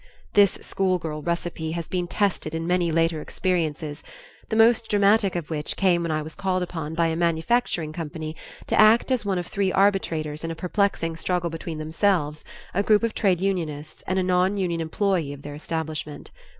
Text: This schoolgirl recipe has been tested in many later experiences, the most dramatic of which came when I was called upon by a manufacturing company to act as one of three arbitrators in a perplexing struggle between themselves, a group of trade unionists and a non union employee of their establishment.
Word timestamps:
This 0.33 0.53
schoolgirl 0.61 1.21
recipe 1.21 1.73
has 1.73 1.87
been 1.87 2.07
tested 2.07 2.55
in 2.55 2.65
many 2.65 2.91
later 2.91 3.21
experiences, 3.21 4.01
the 4.49 4.55
most 4.55 4.89
dramatic 4.89 5.35
of 5.35 5.51
which 5.51 5.77
came 5.77 6.01
when 6.01 6.09
I 6.11 6.23
was 6.23 6.33
called 6.33 6.63
upon 6.63 6.95
by 6.95 7.05
a 7.05 7.15
manufacturing 7.15 7.93
company 7.93 8.35
to 8.65 8.79
act 8.81 9.11
as 9.11 9.25
one 9.27 9.37
of 9.37 9.45
three 9.45 9.71
arbitrators 9.71 10.43
in 10.43 10.49
a 10.49 10.55
perplexing 10.55 11.17
struggle 11.17 11.51
between 11.51 11.77
themselves, 11.77 12.43
a 12.73 12.81
group 12.81 13.03
of 13.03 13.13
trade 13.13 13.39
unionists 13.41 14.01
and 14.07 14.17
a 14.17 14.23
non 14.23 14.57
union 14.57 14.81
employee 14.81 15.33
of 15.33 15.43
their 15.43 15.53
establishment. 15.53 16.31